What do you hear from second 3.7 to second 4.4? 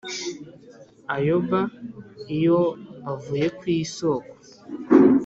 isoko